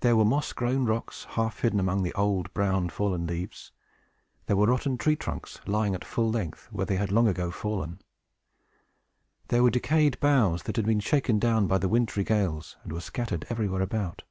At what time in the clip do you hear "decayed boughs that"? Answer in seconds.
9.68-10.76